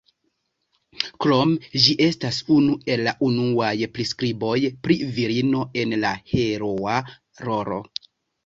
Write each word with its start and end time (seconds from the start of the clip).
Krome 1.25 1.81
ĝi 1.83 1.93
estas 2.05 2.39
unu 2.55 2.77
el 2.93 3.03
la 3.09 3.13
unuaj 3.27 3.75
priskriboj 3.99 4.57
pri 4.87 4.99
virino 5.19 5.63
en 5.83 5.97
la 6.07 6.15
heroa 6.33 6.97
rolo. 7.47 7.83